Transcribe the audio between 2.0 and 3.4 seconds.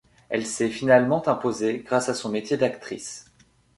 à son métier d'actrice.